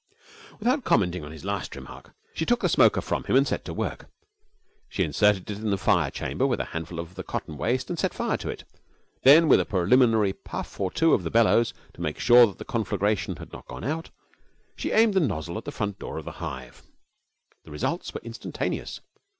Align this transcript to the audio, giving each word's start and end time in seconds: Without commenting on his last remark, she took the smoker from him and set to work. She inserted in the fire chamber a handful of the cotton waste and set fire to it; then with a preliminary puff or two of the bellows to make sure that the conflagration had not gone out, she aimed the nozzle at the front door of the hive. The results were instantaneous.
Without 0.57 0.83
commenting 0.83 1.23
on 1.23 1.31
his 1.31 1.45
last 1.45 1.75
remark, 1.75 2.15
she 2.33 2.43
took 2.43 2.61
the 2.61 2.69
smoker 2.69 3.01
from 3.01 3.25
him 3.25 3.35
and 3.35 3.47
set 3.47 3.63
to 3.65 3.71
work. 3.71 4.09
She 4.89 5.03
inserted 5.03 5.47
in 5.51 5.69
the 5.69 5.77
fire 5.77 6.09
chamber 6.09 6.51
a 6.51 6.63
handful 6.65 6.97
of 6.99 7.13
the 7.13 7.21
cotton 7.21 7.55
waste 7.55 7.87
and 7.87 7.99
set 7.99 8.11
fire 8.11 8.37
to 8.37 8.49
it; 8.49 8.63
then 9.21 9.47
with 9.47 9.59
a 9.59 9.63
preliminary 9.65 10.33
puff 10.33 10.79
or 10.79 10.89
two 10.89 11.13
of 11.13 11.21
the 11.21 11.29
bellows 11.29 11.75
to 11.93 12.01
make 12.01 12.17
sure 12.17 12.47
that 12.47 12.57
the 12.57 12.65
conflagration 12.65 13.35
had 13.35 13.53
not 13.53 13.67
gone 13.67 13.83
out, 13.83 14.09
she 14.75 14.89
aimed 14.89 15.13
the 15.13 15.19
nozzle 15.19 15.59
at 15.59 15.65
the 15.65 15.71
front 15.71 15.99
door 15.99 16.17
of 16.17 16.25
the 16.25 16.31
hive. 16.41 16.81
The 17.63 17.69
results 17.69 18.11
were 18.11 18.21
instantaneous. 18.21 19.01